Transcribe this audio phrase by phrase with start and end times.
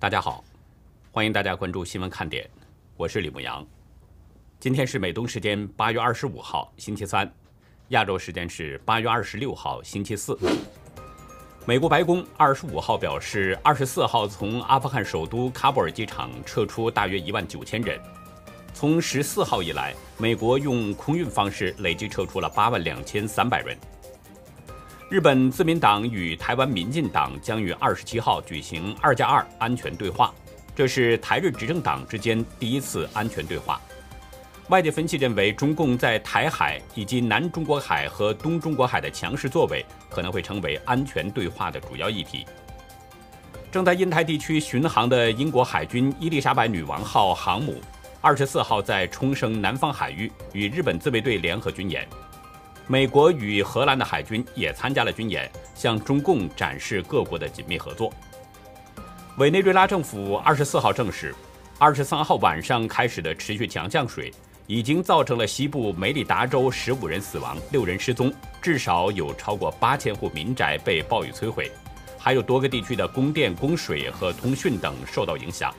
[0.00, 0.44] 大家好，
[1.10, 2.48] 欢迎大家关注新闻看点，
[2.96, 3.66] 我是李牧阳。
[4.60, 7.26] 今天是美东时间八月二十五号，星期三；
[7.88, 10.38] 亚洲时间是八月二十六号，星期四。
[11.66, 18.00] 美国白宫二十五号表示，二十四号从阿富汗首都喀布尔机场撤出大约一万九千人。
[18.72, 23.76] 从十四号以来，美国用空运方式累计撤出了八万两千三百人。
[25.10, 30.34] 日本自民党与台湾民进党将于二十七号举行“二加二”安全对话，
[30.76, 33.80] 这是台日执政党之间第一次安全对话。
[34.68, 42.44] 外界分析认为，中共在台海以及南中国海和东中国海的强势作为，可能会成为安全对话的主要议题。
[43.72, 47.80] 正在印太地区巡航的英国海军伊丽莎白女王号航母，
[48.20, 52.06] 二十四号在冲绳南方海域与日本自卫队联合军演。
[52.90, 58.10] 美国与荷兰的海军也参加了军演，向中共展示各国的紧密合作。
[59.36, 61.34] 委内瑞拉政府二十四号证实，
[61.78, 64.32] 二十三号晚上开始的持续强降水，
[64.66, 68.32] 已经造成了西部梅里达州十五人死亡、六人失踪，
[68.62, 71.70] 至少有超过八千户民宅被暴雨摧毁，
[72.18, 75.70] 还有多个地区的供电、供水和通讯等受到影响。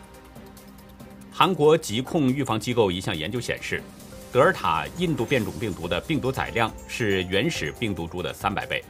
[1.32, 3.82] 韩国疾控预防机构一项研究显示。
[4.32, 8.84] 德尔塔印度变种病毒的病毒载量是原始病毒株的三百倍。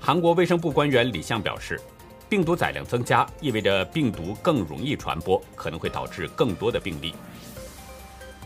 [0.00, 1.80] 韩国卫生部官员李相表示，
[2.28, 7.14] 病毒载量增加意味着病毒更容易传播，可能会导致更多的病例。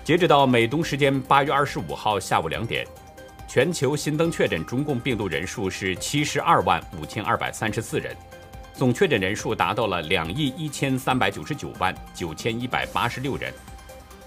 [0.05, 2.87] 截止到美东时间八月二十五号下午两点，
[3.49, 8.15] 全球新增确诊中共病毒人数是七十二万五千二百三十四人，
[8.75, 13.51] 总确诊人数达到了两亿一千三百九十九万九千一百八十六人。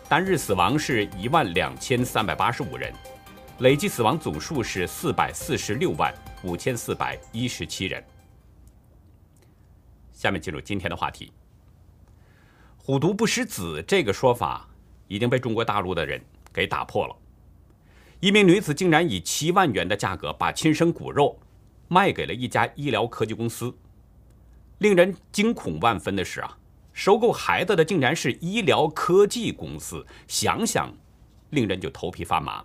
[0.09, 2.91] 单日死亡是一万两千三百八十五人，
[3.59, 8.03] 累计死亡总数是四百四十六万五千四百一十七人。
[10.11, 11.31] 下面进入今天的话题。
[12.75, 14.67] 虎毒不食子这个说法
[15.07, 16.19] 已经被中国大陆的人
[16.51, 17.16] 给打破了。
[18.19, 21.39] 一名女子竟然以七万元的价格把亲生骨肉
[21.88, 23.72] 卖给了一家医疗科技公司。
[24.79, 26.57] 令人惊恐万分的是啊。
[26.99, 30.93] 收购孩子的竟然是医疗科技公司，想想，
[31.51, 32.61] 令人就头皮发麻。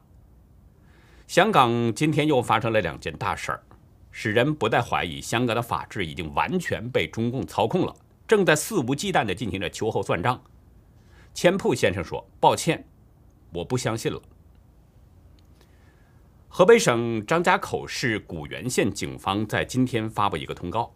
[1.28, 3.62] 香港今天又发生了两件大事儿，
[4.10, 7.94] 使人不再怀疑香港的法治已经完全被中共操控了，
[8.26, 10.42] 正在肆无忌惮地进行着秋后算账。
[11.32, 12.84] 千铺先生说：“抱歉，
[13.52, 14.20] 我不相信了。”
[16.50, 20.92] 河北省张家口市古原县警方在今天发布一个通告。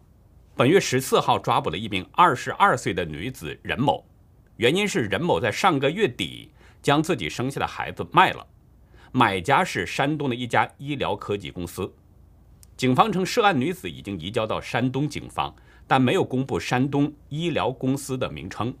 [0.59, 4.03] 本月十四号抓捕了一名二十二岁的女子任某，
[4.57, 8.45] 原因是任某在上个月底将自己生下的孩子卖了，
[9.13, 11.89] 买家是山东的一家医疗科技公司。
[12.75, 15.55] 警方称涉案女子已经移交到山东警方，
[15.87, 18.75] 但没有公布山东医疗公司的名称。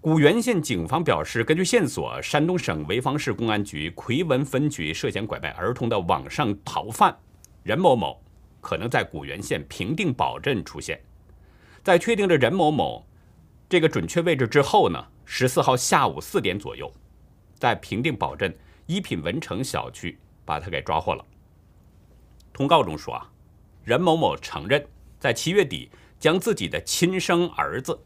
[0.00, 7.14] 古原县警方表示，根据线索，山东省潍坊市公安局奎文分局涉嫌拐卖儿童的网上逃犯
[7.62, 8.21] 任某某。
[8.62, 10.98] 可能在古原县平定堡镇出现，
[11.82, 13.04] 在确定了任某某
[13.68, 16.90] 这个准确位置之后呢，十四号下午四点左右，
[17.58, 18.56] 在平定堡镇
[18.86, 21.24] 一品文城小区把他给抓获了。
[22.52, 23.28] 通告中说啊，
[23.84, 24.86] 任某某承认
[25.18, 25.90] 在七月底
[26.20, 27.98] 将自己的亲生儿子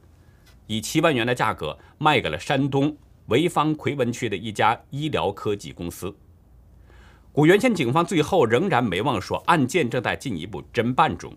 [0.67, 2.97] 以七万元的价格卖给了山东
[3.29, 6.17] 潍坊奎文区的一家医疗科技公司。
[7.37, 11.37] 古原县警方最后仍然没忘说，案件正在进一步侦办中。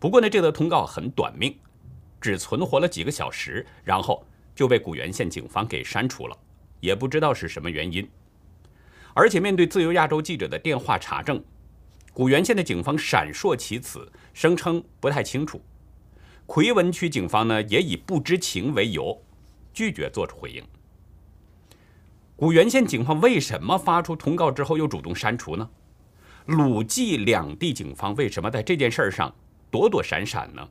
[0.00, 1.56] 不过呢，这则通告很短命，
[2.20, 6.36] 只存活了几个小时，然后就被古原县警方给删除了，
[6.80, 8.10] 也不知道是什么原因。
[9.14, 11.40] 而且面对自由亚洲记者的电话查证，
[12.12, 15.62] 古原县的警方闪烁其词，声称不太清楚。
[16.46, 19.22] 奎文区警方呢，也以不知情为由，
[19.72, 20.60] 拒绝做出回应。
[22.40, 25.68] 古原县警方为什么发出通告之后又主动删除呢？
[26.46, 29.30] 鲁冀两地警方为什么在这件事上
[29.70, 30.66] 躲躲闪闪呢？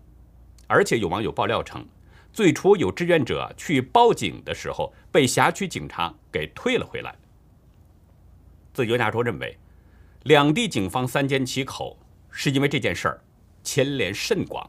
[0.65, 1.85] 而且有网友爆料称，
[2.33, 7.15] 最初有志愿者去报警的时候被辖区警察给退了回来。
[8.73, 9.55] 自由亚洲认为，
[10.23, 11.99] 两地警方三缄其口，
[12.31, 13.21] 是因为这件事儿
[13.63, 14.67] 牵连甚广。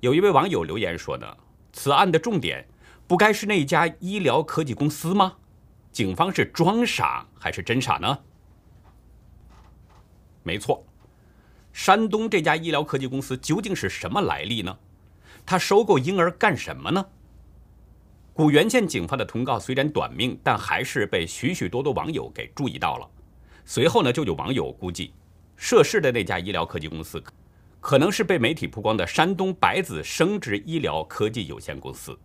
[0.00, 1.36] 有一位网友留言说呢，
[1.72, 2.66] 此案的重点
[3.06, 5.36] 不该是那家医疗科技公司吗？
[5.92, 8.18] 警方是装傻还是真傻呢？
[10.42, 10.84] 没错，
[11.72, 14.78] 山东这家医疗科技公司究竟是什么来历呢？
[15.44, 17.04] 他收购婴儿干什么呢？
[18.32, 23.10] 古原县警方的通告虽然短命，但还是被许许多多网友给注意到了。
[23.64, 25.12] 随后呢，就有网友估计，
[25.56, 27.22] 涉事的那家医疗科技公司
[27.80, 32.18] 可能是被媒体曝光的山东百子生殖医疗科技有限公司。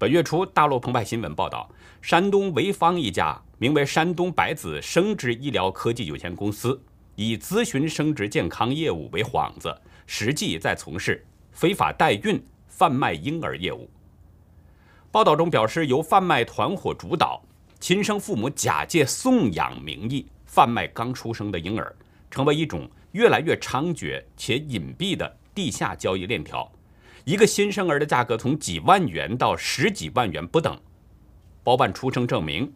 [0.00, 1.68] 本月初，大陆澎湃新闻报道，
[2.00, 6.80] 山东潍坊一家名为山东百子生殖医疗科技有限公司，
[7.16, 13.90] 以咨询生殖健康业务为幌子，实际在从事非法代孕、贩卖婴儿业务。
[15.10, 17.42] 报道中表示，由贩卖团伙主导，
[17.78, 21.94] 亲生父母假借送养名义贩卖刚出生的婴儿，
[22.30, 26.66] 成为一种越来越猖獗且隐蔽的地下交易链条。
[27.24, 30.80] 一个新生儿的价格从几万元到十几万元不等，
[31.62, 32.72] 包办出生证明，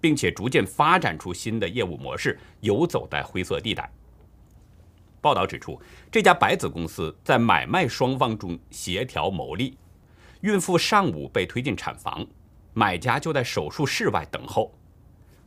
[0.00, 3.90] 并且逐渐发展出新的业务模式，游走在灰色地带。
[5.20, 9.76] 报道指出，这家白子公司在买卖双方中协调牟利。
[10.42, 12.24] 孕妇上午被推进产房，
[12.74, 14.72] 买家就在手术室外等候。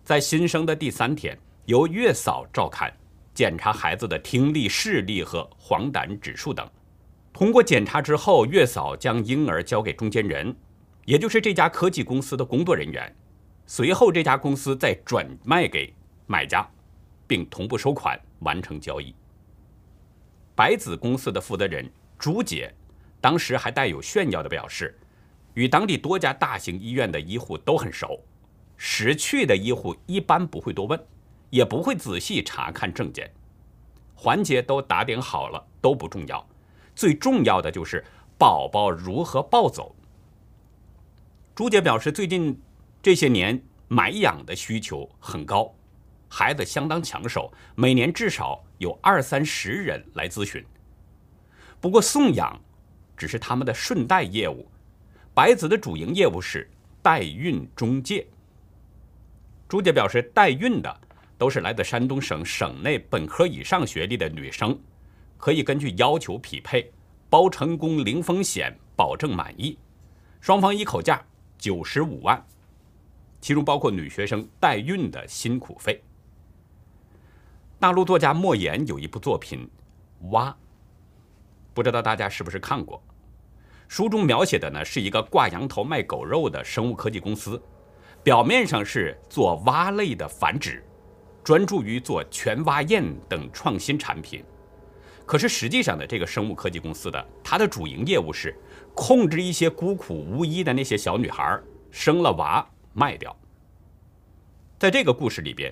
[0.04, 2.92] 在新生的第三天，由月嫂照看，
[3.34, 6.68] 检查孩子的听力、视力和黄疸指数等。
[7.40, 10.54] 通过检查之后，月嫂将婴儿交给中间人，
[11.06, 13.16] 也就是这家科技公司的工作人员。
[13.66, 15.96] 随后，这家公司再转卖给
[16.28, 16.70] 买家，
[17.26, 19.16] 并同步收款完成交易。
[20.54, 22.76] 白子公司的负责人朱姐
[23.22, 25.00] 当时还带有炫耀的表示，
[25.54, 28.20] 与当地多家大型医院的医护都很熟，
[28.76, 31.02] 识趣的医护一般不会多问，
[31.52, 33.32] 也不会仔细查看证件，
[34.14, 36.46] 环节都打点好了都不重要。
[37.00, 38.04] 最重要的就是
[38.38, 39.96] 宝宝如何抱走。
[41.56, 42.60] 朱姐表示，最近
[43.02, 43.58] 这些年
[43.88, 45.74] 买养的需求很高，
[46.28, 50.62] 孩子相当抢手，每年至少有二三十人来咨询。
[51.80, 52.60] 不过送养
[53.16, 54.68] 只是他们的顺带业务，
[55.34, 56.70] 白子的主营业务是
[57.02, 58.28] 代孕中介。
[59.70, 61.00] 朱姐表示，代孕的
[61.38, 64.78] 都是来自山东省省内本科以上学历的女生。
[65.40, 66.92] 可以根据要求匹配，
[67.30, 69.80] 包成功零风险，保证满意，
[70.42, 71.26] 双方一口价
[71.58, 72.46] 九十五万，
[73.40, 76.04] 其中包括女学生代孕的辛苦费。
[77.80, 79.68] 大陆作家莫言有一部作品
[80.32, 80.50] 《蛙》，
[81.74, 83.02] 不知道大家是不是看过？
[83.88, 87.60] 书中描写的呢是一个挂羊头卖狗肉的生物科技公司，
[88.22, 90.84] 表面上是做蛙类的繁殖，
[91.46, 94.44] 专注于做全蛙宴等创新产品。
[95.30, 98.58] 可是实际上呢，这个生物科技公司的它的主营业务是
[98.96, 101.62] 控制一些孤苦无依的那些小女孩
[101.92, 103.38] 生了娃卖掉。
[104.80, 105.72] 在这个故事里边，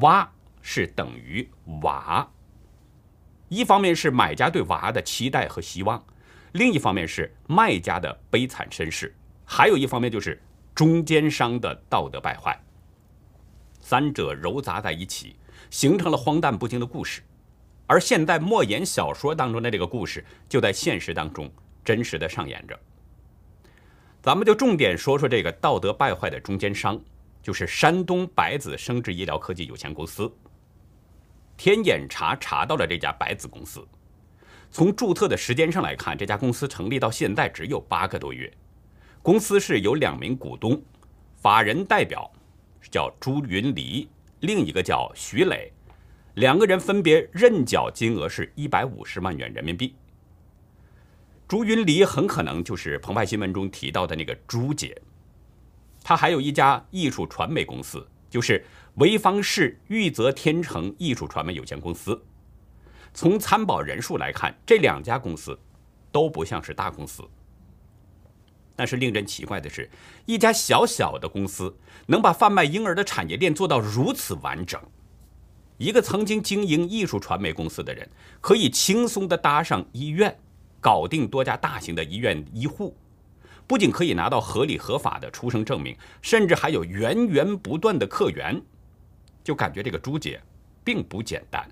[0.00, 0.28] 娃
[0.62, 1.48] 是等于
[1.82, 2.28] 娃，
[3.48, 6.04] 一方面是买家对娃的期待和希望，
[6.50, 10.42] 另一方面是卖家的悲惨身世，还有一方面就是
[10.74, 12.60] 中间商的道德败坏，
[13.80, 15.36] 三者糅杂在一起，
[15.70, 17.22] 形成了荒诞不经的故事。
[17.88, 21.50] 而现代莫言小说当中的这个故事，就在现实当中
[21.82, 22.78] 真实的上演着。
[24.20, 27.00] 咱们就重点说说这个道德败坏的中间商，
[27.42, 30.30] 就是山东百子生殖医疗科技有限公司。
[31.56, 33.84] 天眼查查到了这家百子公司，
[34.70, 38.52] 从注册的时间上来看，这家公司成立到现在只有八个多月。
[39.22, 40.80] 公司是有两名股东，
[41.40, 42.30] 法人代表
[42.90, 44.08] 叫朱云黎，
[44.40, 45.72] 另一个叫徐磊。
[46.38, 49.96] 两个人分别认缴金额是一百五十万元人民币。
[51.48, 54.96] 朱云黎很可能就是澎湃新闻中提到的那个朱姐，
[56.04, 58.64] 她还有一家艺术传媒公司，就是
[58.96, 62.22] 潍坊市玉泽天成艺术传媒有限公司。
[63.12, 65.58] 从参保人数来看，这两家公司
[66.12, 67.24] 都不像是大公司。
[68.76, 69.90] 但是令人奇怪的是，
[70.24, 71.76] 一家小小的公司
[72.06, 74.80] 能把贩卖婴儿的产业链做到如此完整。
[75.78, 78.08] 一个曾经经营艺术传媒公司的人，
[78.40, 80.36] 可以轻松地搭上医院，
[80.80, 82.96] 搞定多家大型的医院医护，
[83.64, 88.60] 不仅可以拿到合理合法的出生证明，甚至还有源源不断的客源，
[89.44, 90.40] 就感觉这个朱姐
[90.82, 91.64] 并不简单。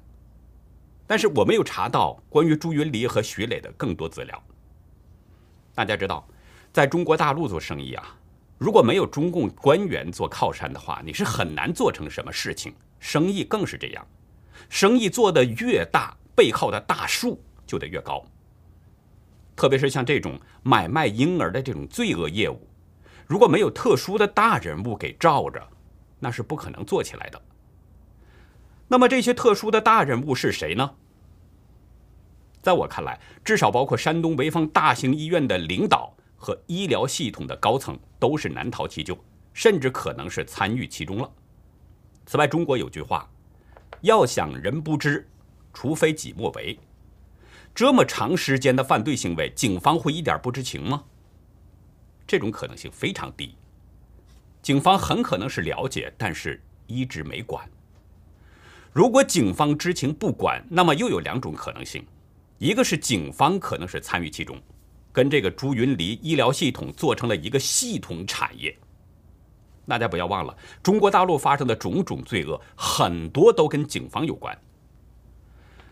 [1.05, 4.41] 但是我没有查到关于朱云黎和徐磊的更多资料。
[5.75, 6.25] 大家知道，
[6.73, 8.17] 在中国大陆做生意啊，
[8.57, 12.73] 如果没有中共官员做靠山的话，你是很难做成什么事情。
[12.99, 14.07] 生意更是这样，
[14.69, 18.25] 生意做得越大，背靠的大树就得越高。
[19.55, 22.69] 特别是像这种买卖婴儿的这种罪恶业务，
[23.26, 25.67] 如果没有特殊的大人物给罩着，
[26.19, 27.41] 那是不可能做起来的。
[28.88, 30.95] 那么这些特殊的大人物是谁呢？
[32.61, 39.17] 在我看来，至少包括山东潍坊大型医院的领导和医疗系统的高层都是难逃其咎，
[39.55, 41.33] 甚至可能是参与其中了。
[42.26, 43.30] 此外，中国有句话
[44.02, 45.26] ：“要想人不知，
[45.73, 46.76] 除非己莫为。”
[47.73, 51.04] 这么长时间的犯罪行为，警方会一点不知情吗？
[52.26, 53.54] 这种可能性非常低。
[54.61, 57.64] 警方很可能是了解，但是一直没管。
[58.92, 62.04] 如果警方知情不管，那么又有两种可能性：
[62.59, 64.61] 一个是警方可能是参与其中，
[65.12, 68.76] 跟这个朱云黎医疗系统做成了一个系统产业。
[69.87, 74.57] 大家不要忘了，中国大陆发生的种种罪恶，很多都跟警方有关。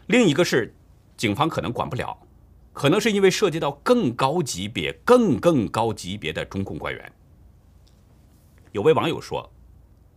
[0.09, 0.75] 另一个是，
[1.17, 2.17] 警方可能管不了，
[2.73, 7.13] 可能是因为涉及到更高级别、更更高级别的中共官员。
[8.73, 9.49] 有位网友说：“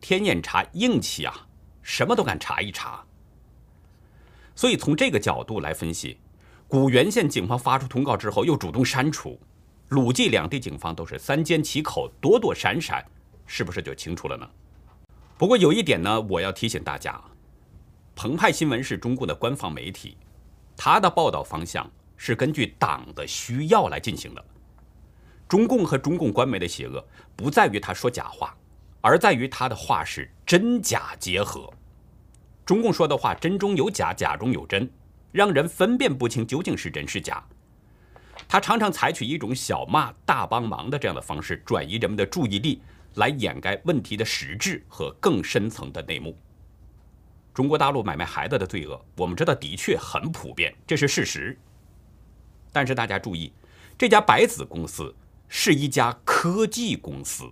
[0.01, 1.47] 天眼查硬气啊，
[1.83, 3.05] 什么都敢查一查。”
[4.55, 6.17] 所以从这个角度来分析，
[6.67, 9.39] 古原县警方发出通告之后又主动删除，
[9.89, 13.05] 鲁冀两地警方都是三缄其口、躲躲闪闪。
[13.47, 14.47] 是不是就清楚了呢？
[15.37, 17.19] 不过有一点呢，我要提醒大家，
[18.15, 20.17] 澎湃新闻是中共的官方媒体，
[20.75, 24.45] 它的报道方向是根据党的需要来进行的。
[25.47, 27.03] 中共和中共官媒的邪恶
[27.35, 28.55] 不在于他说假话，
[28.99, 31.71] 而在于他的话是真假结合。
[32.65, 34.91] 中共说的话真中有假，假中有真，
[35.31, 37.41] 让人分辨不清究竟是真是假。
[38.49, 42.81] 他常常采取一种小骂大帮忙的这样的方式，转移人们的注意力。
[43.17, 46.35] 来掩盖问题的实质和更深层的内幕。
[47.53, 51.57] 中国大陆买卖孩子的罪恶，我们知道的确很普遍，这是事实。
[52.71, 53.51] 但是大家注意，
[53.97, 55.13] 这家白子公司
[55.47, 57.45] 是一家科技公司。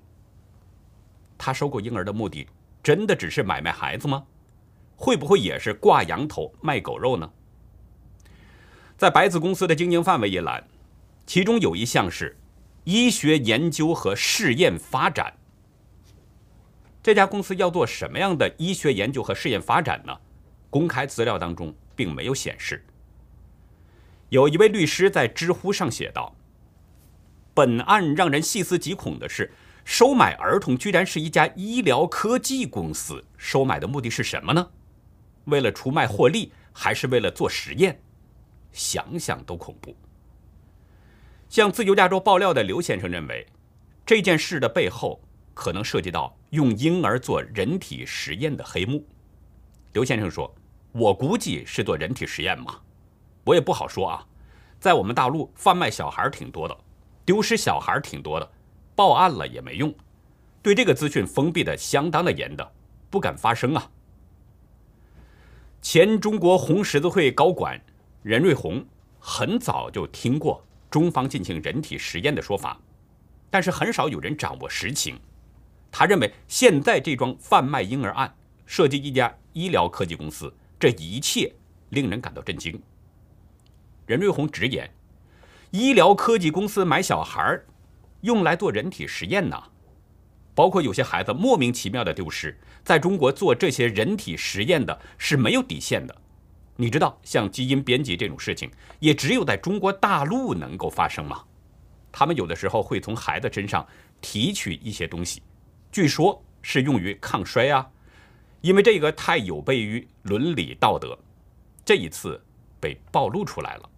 [1.38, 2.48] 他收购婴儿的目的，
[2.84, 4.25] 真的只是买卖孩子吗？
[4.95, 7.29] 会不会也是挂羊头卖狗肉呢？
[8.98, 10.63] 在白子公司的经营范围一栏，
[11.25, 12.38] 其中有一项是
[12.84, 15.34] 医学研究和试验发展。
[17.06, 20.18] 这家公司要做什么样的医学研究和试验发展呢？
[20.72, 22.84] 公开资料当中并没有显示。
[24.30, 26.36] 有一位律师在知乎上写道
[27.54, 34.72] ：“本案让人细思极恐的是，收买儿童居然是一家医疗科技公司，收买的目的是什么呢？
[35.44, 38.02] 为了出卖获利，还是为了做实验？
[38.72, 39.96] 想想都恐怖。”
[41.50, 43.46] 向自由亚洲爆料的刘先生认为，
[44.08, 45.22] 这件事的背后。
[45.56, 49.04] 可能涉及到用婴儿做人体实验的黑幕。
[49.94, 50.54] 刘先生说
[50.92, 52.80] ：“我估计是做人体实验嘛，
[53.44, 54.28] 我也不好说啊。
[54.80, 56.78] 在我们大陆贩卖小孩挺多的，
[57.24, 58.52] 丢失小孩挺多的，
[58.94, 59.92] 报案了也没用，
[60.62, 62.72] 对这个资讯封闭的相当的严的，
[63.10, 63.90] 不敢发声啊。”
[65.82, 67.80] 前中国红十字会高管
[68.24, 68.86] 任瑞红
[69.20, 72.78] 很早就听过中方进行人体实验的说法，
[73.50, 75.18] 但是很少有人掌握实情。
[75.98, 78.36] 他认为，现在这桩贩卖婴儿案
[78.66, 81.50] 涉及一家医疗科技公司，这一切
[81.92, 82.78] 令人感到震惊。
[84.06, 84.94] 任瑞红直言，
[85.72, 87.62] 医疗科技公司买小孩
[88.20, 89.58] 用来做人体实验呢，
[90.54, 96.14] 包括有些孩子莫名其妙的丢失，在中国做这些人体实验的是没有底线的。
[96.75, 101.42] 你知道，像基因编辑这种事情，也只有在中国大陆能够发生吗？
[102.12, 103.88] 他们有的时候会从孩子身上
[104.20, 105.42] 提取一些东西。
[105.96, 107.90] 据说是用于抗衰啊，
[108.60, 111.18] 因为这个太有悖于伦理道德。
[111.86, 112.44] 这一次
[112.82, 113.90] 被暴露出来了。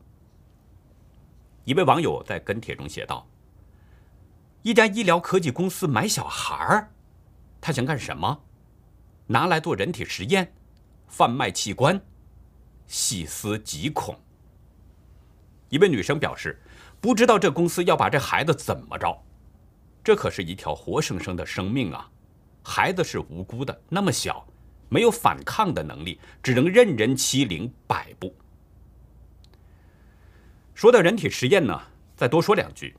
[1.64, 3.28] 一位网友在跟帖中写道
[4.62, 6.92] ：“一家医疗科技公司买小孩儿，
[7.60, 8.44] 他想干什么？
[9.26, 10.54] 拿来做人体实验，
[11.08, 12.00] 贩卖器官，
[12.86, 14.16] 细思极恐。”
[15.70, 16.62] 一位女生表示
[17.02, 19.20] ：“不知道这公司要把这孩子怎么着。”
[20.08, 22.10] 这可是一条活生生的生命啊！
[22.64, 24.48] 孩子是无辜的，那么小，
[24.88, 28.34] 没有反抗的能力，只能任人欺凌摆布。
[30.74, 31.78] 说到人体实验呢，
[32.16, 32.96] 再多说两句。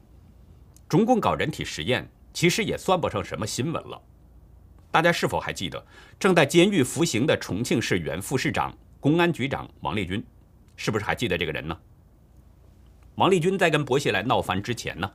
[0.87, 3.99] 中共搞人体实验，其实也算不上什么新闻了。
[4.91, 5.83] 大家是否还记得
[6.21, 10.23] 正在监狱服刑的重庆市原副市长、公安局长王立军？
[10.77, 11.75] 是不是还记得这个人呢？
[13.15, 15.11] 王立军在跟薄熙来闹翻之前呢？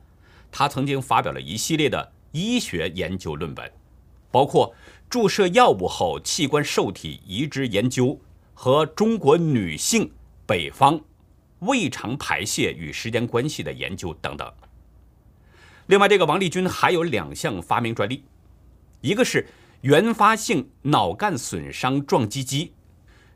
[0.56, 3.72] 他曾经发表了一系列的医学研究论文，
[4.30, 4.72] 包括
[5.10, 8.20] 注射药物后器官受体移植研究
[8.54, 10.12] 和中国女性
[10.46, 11.00] 北方
[11.58, 14.48] 胃肠排泄与时间关系的研究等等。
[15.86, 18.22] 另外，这个王立军还有两项发明专利，
[19.00, 19.44] 一个是
[19.80, 22.72] 原发性脑干损伤撞击机，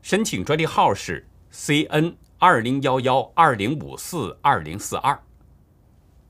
[0.03, 5.21] 申请专利号是 CN 二零幺幺二零五四二零四二，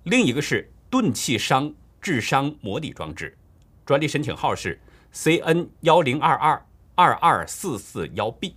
[0.04, 0.72] 另一个是。
[0.90, 3.36] 钝器伤致伤模拟装置，
[3.84, 4.80] 专利申请号是
[5.12, 8.56] CN 幺零二二二二四四幺 B。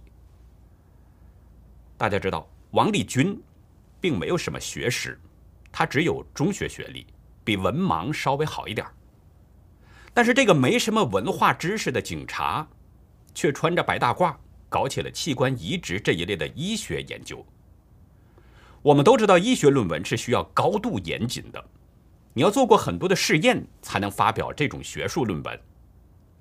[1.98, 3.42] 大家知道，王立军
[4.00, 5.20] 并没有什么学识，
[5.72, 7.06] 他只有中学学历，
[7.44, 8.88] 比文盲稍微好一点。
[10.14, 12.68] 但是这个没什么文化知识的警察，
[13.34, 14.36] 却穿着白大褂，
[14.70, 17.46] 搞起了器官移植这一类的医学研究。
[18.82, 21.64] 我们都知道，医学论文是需要高度严谨的，
[22.34, 25.60] 你要做过很多的试验才能发表这种学术论文。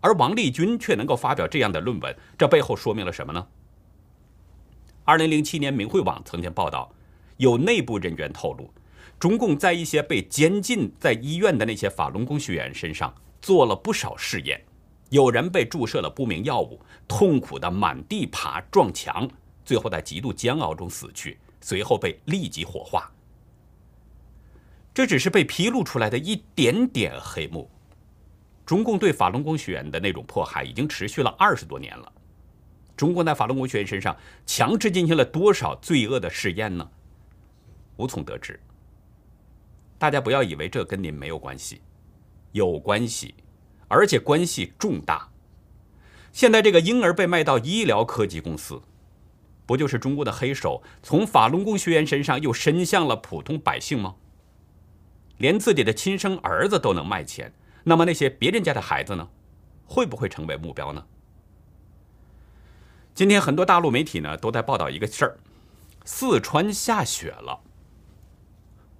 [0.00, 3.46] 而王立军却能够发表这样的论文，这背后说明了什么呢？
[5.04, 6.92] 二零零七年，明慧网曾经报道，
[7.36, 8.72] 有内部人员透露，
[9.18, 14.64] 中共在一些被监禁在医院的那些法轮功学员身上做了不少试验，
[15.10, 19.28] 有人被注射了不明药物，痛苦的满地爬撞墙，
[19.64, 21.38] 最后在极度煎熬中死去。
[21.62, 23.12] 随后被立即火化。
[25.00, 27.70] 这只是被披露出来的一点点黑幕。
[28.66, 32.12] 中共对法轮功学员的那种迫害已经持续了二十多年了。
[32.98, 34.14] 中共在法轮功学员身上
[34.44, 36.86] 强制进行了多少罪恶的试验呢？
[37.96, 38.60] 无从得知。
[39.96, 41.80] 大家不要以为这跟您没有关系，
[42.52, 43.34] 有关系，
[43.88, 45.26] 而且关系重大。
[46.30, 48.78] 现在这个婴儿被卖到医疗科技公司。
[49.64, 54.16] 不就是中国的黑手从法轮功学员身上又伸向了普通百姓吗？
[55.40, 57.50] 连自己的亲生儿子都能卖钱，
[57.82, 59.26] 那么那些别人家的孩子呢？
[59.86, 61.02] 会不会成为目标呢？
[63.14, 65.38] 今天很多大陆媒体呢都在报道一个事儿：
[66.04, 67.58] 四川下雪了。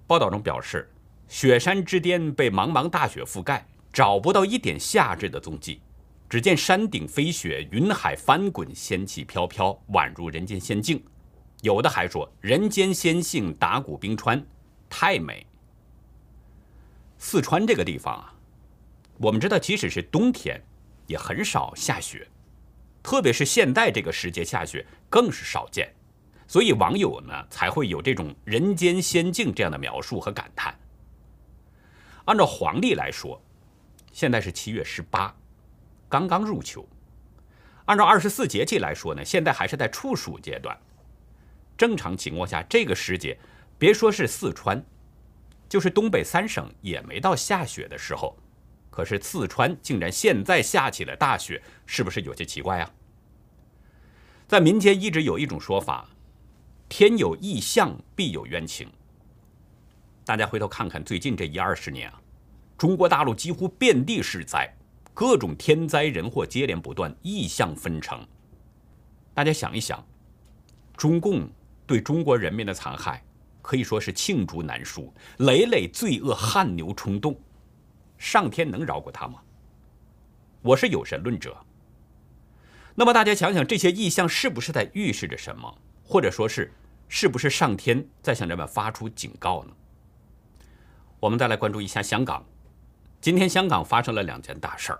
[0.07, 0.91] 报道中表示，
[1.27, 5.79] 雪山之巅被茫茫大雪覆盖，找不到一点夏日的踪迹。
[6.27, 11.03] 只见山顶飞雪，云海翻滚，仙气飘飘，宛如人间仙境。
[11.61, 14.43] 有的还说人间仙境，打鼓冰川，
[14.89, 15.45] 太美。
[17.23, 18.33] 四川这个地方啊，
[19.19, 20.59] 我们知道，即使是冬天，
[21.05, 22.27] 也很少下雪，
[23.03, 25.93] 特别是现在这个时节下雪更是少见，
[26.47, 30.75] 所以网友呢才会有这种人间仙境这样的描述和感叹。
[32.25, 33.39] 按照黄历来说，
[34.11, 35.33] 现在是七月十八。
[36.09, 36.83] 刚刚入秋，
[37.85, 40.75] 按照二十四节气来说呢，现在还是在处暑阶段。
[41.77, 43.37] 正常情况下，这个时节，
[43.77, 44.83] 别说是四川，
[45.71, 48.37] 就是东北三省也没到下雪的时候。
[48.89, 52.91] 可是四川竟然现在下起了大雪，是不是有些奇怪啊？
[54.49, 56.09] 在民间一直有一种说法：
[56.89, 58.91] 天有异象，必有冤情。
[60.25, 62.21] 大家回头看看最近这一二十年啊，
[62.77, 64.69] 中国大陆几乎遍地是灾。
[65.13, 68.27] 各种天灾人祸接连不断，异象纷呈。
[69.33, 70.05] 大家想一想，
[70.97, 71.49] 中共
[71.87, 73.23] 对中国人民的残害
[73.61, 77.39] 可以说是罄竹难书，累累罪恶汗牛充栋，
[78.17, 79.41] 上天能饶过他吗？
[80.61, 81.57] 我是有神论者。
[82.93, 85.77] 那么大家想想，这些异象是不是在预示着什么？
[86.03, 86.71] 或者说是，
[87.07, 89.71] 是不是上天在向人们发出警告呢？
[91.19, 92.45] 我们再来关注一下香港。
[93.21, 94.99] 今天香港发生了两件大事儿，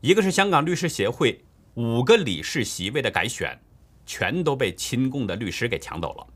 [0.00, 1.42] 一个是香港律师协会
[1.74, 3.58] 五个理事席位的改选，
[4.04, 6.26] 全都被亲共的律师给抢走了；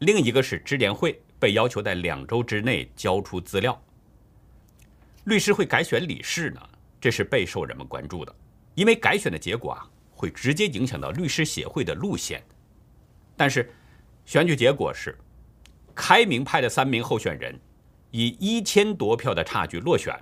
[0.00, 3.80] 另一个是支联会被要求在两周之内交出资料。
[5.24, 6.60] 律师会改选理事呢，
[7.00, 8.34] 这是备受人们关注的，
[8.74, 12.42] 因为改选的结果啊，会直接影响到律师协会的路线。
[13.36, 13.72] 但是，
[14.24, 15.16] 选举结果是，
[15.94, 17.58] 开明派的三名候选人。
[18.12, 20.12] 以一千多票的差距落选，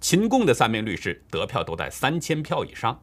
[0.00, 3.00] 亲共的三名律师得票都在三千票以上。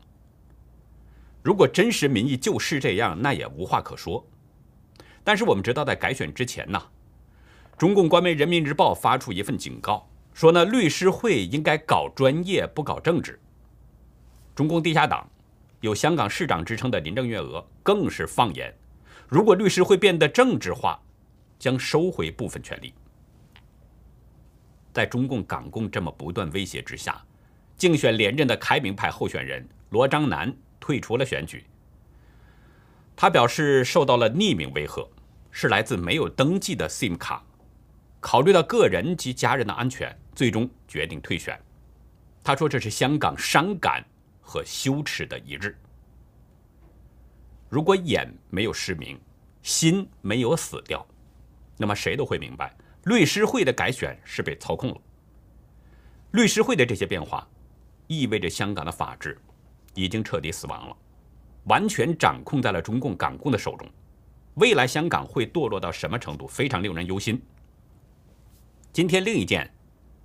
[1.41, 4.27] 如果真实民意就是这样，那也无话可说。
[5.23, 6.81] 但是我们知道，在改选之前呢，
[7.77, 13.39] 中共官媒《人民日报》发出一份警告，说呢律师会应该搞专业，不搞政治。
[14.55, 15.29] 中共地下党
[15.79, 18.73] 有香港市长之称的林郑月娥更是放言，
[19.27, 20.99] 如果律师会变得政治化，
[21.57, 22.93] 将收回部分权利。
[24.91, 27.23] 在中共港共这么不断威胁之下，
[27.77, 31.63] 竞选连任的开明派候选人罗章南退出了选举。
[33.21, 35.07] 他表示受到了匿名威吓，
[35.51, 37.45] 是来自没有登记的 SIM 卡。
[38.19, 41.55] 考虑到个人及家人的安全，最终决定退选。
[42.43, 44.03] 他说：“这是香港伤感
[44.41, 45.77] 和羞耻的一日。
[47.69, 49.21] 如果眼没有失明，
[49.61, 51.05] 心没有死掉，
[51.77, 54.97] 那么谁都会明白。”律师会的改选是被操控了。
[56.31, 57.47] 律师会的这些变化，
[58.07, 59.39] 意味着香港的法治
[59.93, 60.97] 已经彻底死亡了，
[61.65, 63.87] 完全掌控在了中共港共的手中。
[64.55, 67.41] 未来香港会堕落到什么程度，非常令人忧心。
[68.91, 69.73] 今天另一件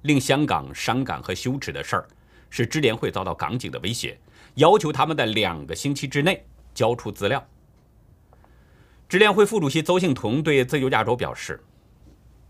[0.03, 2.09] 令香港伤感和羞耻的事儿，
[2.51, 4.19] 是支联会遭到港警的威胁，
[4.55, 6.45] 要求他们在两个星期之内
[6.75, 7.47] 交出资料。
[9.09, 11.63] 支联会副主席邹幸同对自由亚洲表示，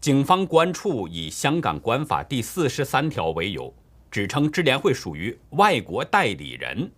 [0.01, 3.75] 警方公安处以香港国安法第四十三条为由，
[4.11, 6.91] 指称支联会属于外国代理人，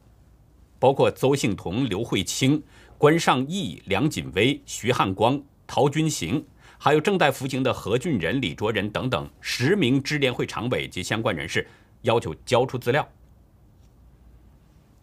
[0.78, 2.62] 包括邹幸同、刘慧卿、
[2.96, 6.44] 关尚义、梁锦威、徐汉光、陶军行，
[6.78, 11.66] 还有正在服刑的何俊仁、李卓人等等十名支联会常委及相关人士，
[12.02, 13.08] 要求交出资料。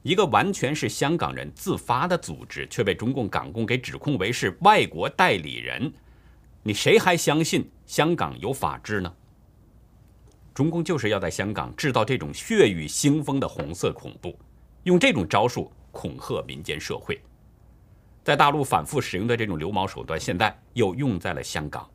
[0.01, 5.91] 一个完全是香港人自发的组织，却被中共港共给指控为是外国代理人，
[6.61, 9.11] 你谁还相信香港有法治呢？
[10.53, 14.37] 中共就是要在香港制造这种血雨腥风的红色恐怖，
[14.85, 17.19] 用这种招数恐吓民间社会，
[18.23, 21.89] 在大陆反复使用的这种流氓手段，现在又用在了香港。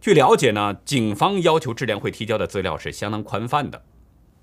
[0.00, 3.84] 据了解呢，警方要求智联会提交的资料是相当宽泛的，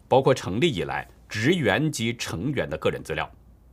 [0.08, 1.08] 包括成立以来。
[1.30, 3.32] 职员及成员的个人资料，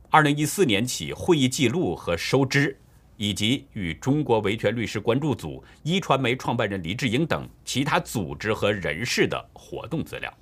[0.09, 2.79] 二零一四年起会议记录和收支，
[3.17, 10.33] 以及与中国维权律师关注组、一传媒创办人黎智英等其他组织和人士的活动资料。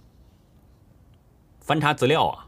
[1.60, 2.48] 翻查资料啊，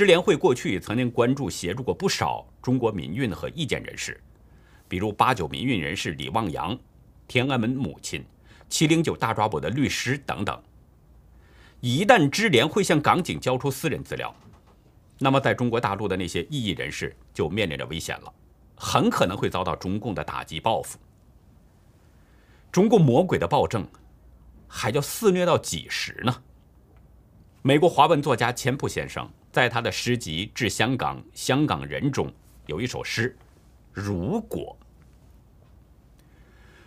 [0.00, 4.18] 支联会过去曾经关注协助过不少中国民运和意见人士，
[4.88, 6.74] 比如八九民运人士李旺阳、
[7.28, 8.24] 天安门母亲、
[8.70, 10.58] 七零九大抓捕的律师等等。
[11.80, 14.34] 一旦支联会向港警交出私人资料，
[15.18, 18.32] 那么在中国大陆的那些异议人士就面临着危险了，
[18.76, 20.98] 很可能会遭到中共的打击报复。
[22.72, 23.86] 中共魔鬼的暴政
[24.66, 26.34] 还要肆虐到几时呢？
[27.60, 32.32] 美国华文作家钱普先生在他的诗集《致香港香港人》中
[32.66, 33.36] 有一首诗
[33.92, 34.76] ：“如果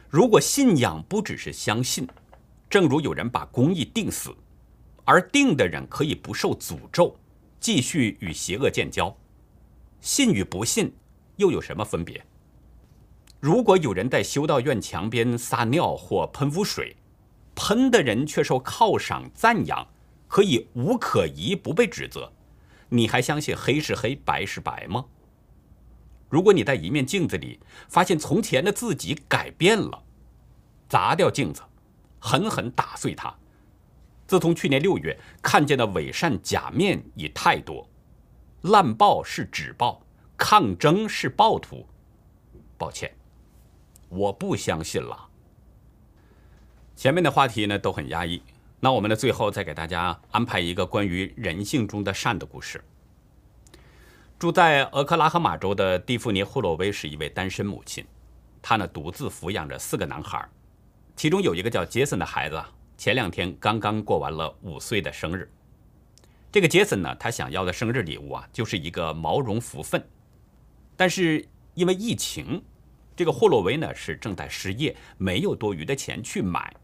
[0.10, 2.08] 如果信仰不只是相信，
[2.70, 4.34] 正如有人把公义定死。”
[5.06, 7.14] 而定的人可以不受诅咒，
[7.60, 9.14] 继续与邪恶建交，
[10.00, 10.96] 信与不信
[11.36, 12.26] 又有什么分别？
[13.42, 16.96] 如果有人在修道院墙边撒尿或喷污水，
[17.54, 19.86] 喷的人却受犒赏赞扬，
[20.30, 22.32] 可以无可疑不被指责，
[22.94, 25.06] 你还相信黑是黑白是白吗？
[26.30, 30.04] 如果你在一面镜子里发现从前的自己改变了，
[30.88, 31.64] 砸掉镜子，
[32.20, 33.36] 狠狠打碎它。
[34.28, 37.90] 自从去年六月看见的伪善假面已太多，
[38.62, 40.06] 烂报是纸报，
[40.38, 41.88] 抗争是暴徒。
[42.78, 43.12] 抱歉，
[44.08, 45.30] 我不相信了。
[46.96, 48.44] 前面的话题呢都很压抑，
[48.84, 52.84] 那我们呢最后再给大家安排一个关于人性中的善的故事。
[54.38, 58.06] 住在俄克拉荷马州的蒂芙尼·霍洛威是一位单身母亲，
[58.62, 60.46] 她呢独自抚养着四个男孩，
[61.16, 62.62] 其中有一个叫杰森的孩子。
[62.98, 65.50] 前两天刚刚过完了五岁的生日，
[66.52, 70.06] 这个杰森呢，他想要的生日礼物啊，就是一个毛绒福分。
[70.98, 72.62] 但是因为疫情，
[73.16, 76.76] 这个霍洛威呢是正在失业，没有多余的钱去买。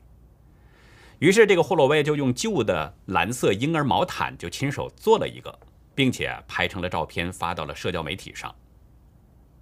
[1.19, 5.59] 于是这个霍洛威就用旧的蓝色婴儿毛毯就亲手做了一个，
[5.93, 8.53] 并且拍成了照片发到了社交媒体上。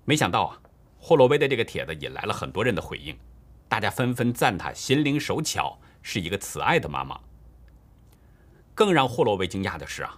[0.05, 0.59] 没想到啊，
[0.97, 3.17] 霍洛威的这个帖子引来了很多人的回应，
[3.67, 5.77] 大家纷纷赞他心灵手巧。
[6.09, 7.19] 是一个慈爱的妈妈。
[8.73, 10.17] 更让霍洛威惊讶的是啊，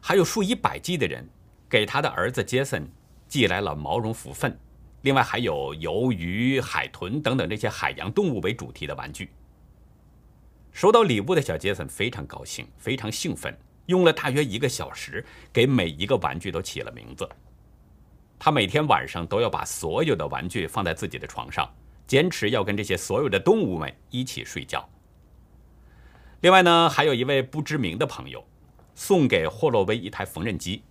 [0.00, 1.28] 还有数以百计的人
[1.68, 2.90] 给他的儿子杰森
[3.28, 4.58] 寄来了毛绒福分，
[5.02, 9.28] 另外还有鱿鱼、海豚等等这些海洋动物为主题的玩具。
[10.72, 13.54] 收到礼物的小杰森非常高兴，非常兴奋，
[13.86, 17.28] 用了大约一个小时给每一个玩具都起了名字。
[18.38, 21.70] 他每天晚上都要把所有的玩具放在自己的床上，
[22.06, 24.88] 坚持要跟这些所有的动物们一起睡觉。
[26.40, 28.44] 另外呢，还有一位不知名的朋友
[28.94, 30.82] 送给霍洛威一台缝纫机。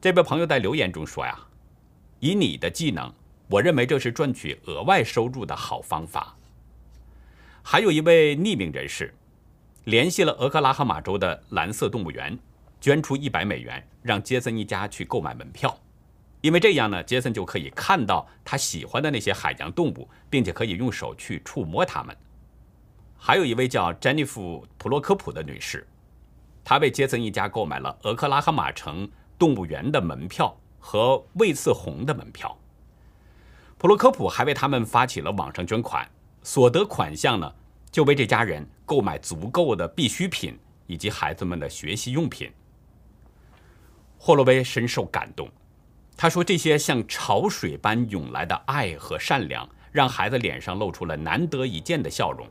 [0.00, 1.38] 这位朋友在留言中说呀
[2.20, 3.12] ：“以你的技能，
[3.48, 6.36] 我认为这是赚取额外收入的好方法。”
[7.70, 9.14] 还有一位匿名人士
[9.84, 12.38] 联系了俄克拉荷马州的蓝色动物园，
[12.80, 15.78] 捐出一百美元，让杰森一家去购买门票，
[16.40, 22.16] 因为这样呢，杰森就可以看到他喜欢的那些海洋动物，并且可以用手去触摸它们。
[23.18, 25.86] 还有一位叫詹妮弗·普洛科普的女士，
[26.64, 29.06] 她为杰森一家购买了俄克拉荷马城
[29.38, 32.56] 动物园的门票和魏次红的门票。
[33.76, 36.08] 普洛科普还为他们发起了网上捐款，
[36.48, 37.54] 所得款项呢，
[37.90, 42.50] 就为这家人购买足够的必需品以及孩子们的学习用品。
[44.16, 45.46] 霍洛威深受感动，
[46.16, 52.46] 他说：“这些像潮水般涌来的爱和善良，让孩子脸上露出了难得一见的笑容。”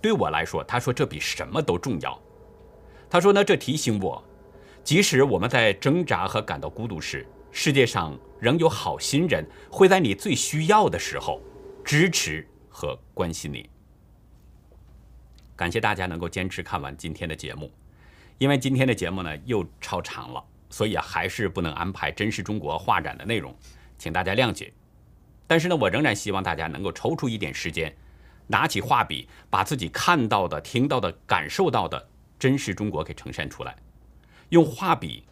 [0.00, 2.18] 对我来说，他说这比什么都重要。
[3.10, 4.24] 他说呢，这提醒我，
[4.82, 11.38] 即使我们在挣扎和感到孤独时，世界上仍有好心人会在你最需要的时候
[11.84, 12.48] 支持
[12.80, 13.68] 和关心你。
[15.54, 17.70] 感谢大家能够坚持看完今天的节目，
[18.38, 23.54] 因为今天的节目呢又超长了，所以还是不能安排真实中国画展的内容，
[23.98, 24.72] 请大家谅解。
[25.46, 27.94] 但是呢，我仍然希望大家能够抽出一点时间，
[28.46, 33.76] 拿起画笔，把自己看到的、听到的、感受到的真实中国给呈现出来，
[34.48, 35.24] 用画笔。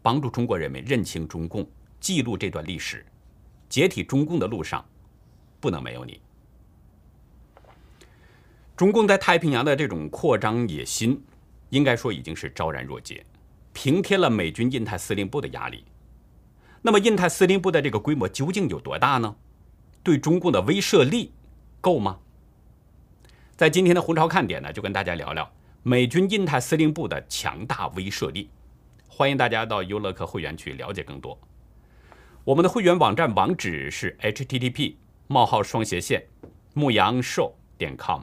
[0.00, 1.68] 帮助中国人民认清中共，
[2.00, 3.04] 记录这段历史，
[3.68, 4.82] 解体中共的路上
[5.60, 6.18] 不能没有你。
[8.78, 11.20] 中共在太平洋的这种扩张野心，
[11.70, 13.26] 应该说已经是昭然若揭，
[13.72, 15.84] 平添了美军印太司令部的压力。
[16.80, 19.34] 那么，印太司令部的这个规模究竟有多大呢？
[20.04, 21.32] 对中共的威慑力
[21.80, 22.20] 够吗？
[23.56, 25.50] 在今天的红潮看点呢，就跟大家聊聊
[25.82, 28.48] 美军印太司令部的强大威慑力。
[29.08, 31.36] 欢迎大家到优乐客会员去了解更多。
[32.44, 34.94] 我们的会员网站网址是 http:
[35.26, 36.24] 冒号双斜线
[36.74, 38.22] 牧羊兽点 com，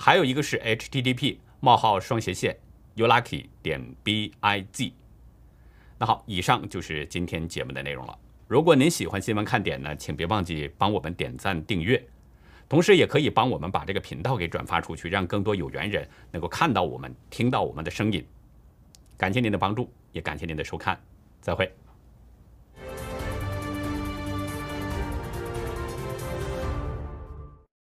[0.00, 2.56] 还有一个是 http: 冒号双斜线
[2.96, 4.92] youlucky 点 biz。
[5.98, 8.16] 那好，以上就是今天节目的内容了。
[8.46, 12.00] 如果您喜欢新闻看点呢，请别忘记帮我们点赞订阅，
[12.68, 18.24] 同时也可以帮我们把这个频道给转发出去，让更多有缘人能够看到我们、听到我们的声音。
[19.16, 20.98] 感谢您的帮助，也感谢您的收看，
[21.40, 21.70] 再会。